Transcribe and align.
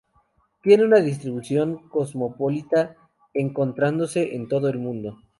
Tienen 0.63 0.87
una 0.87 0.97
distribución 0.99 1.87
cosmopolita, 1.87 2.95
encontrándose 3.35 4.33
en 4.35 4.47
todo 4.47 4.67
el 4.67 4.79
mundo. 4.79 5.19